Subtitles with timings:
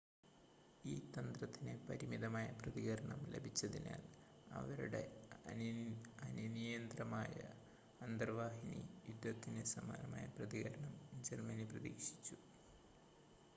[0.85, 4.01] ഈ തന്ത്രത്തിന് പരിമിതമായ പ്രതികരണം ലഭിച്ചതിനാൽ
[4.51, 5.01] അവരുടെ
[6.37, 7.35] അനിയന്ത്രിതമായ
[8.01, 8.79] അന്തർവാഹിനി
[9.07, 10.95] യുദ്ധത്തിന് സമാനമായ പ്രതികരണം
[11.21, 12.37] ജർമ്മനി പ്രതീക്ഷിച്ചു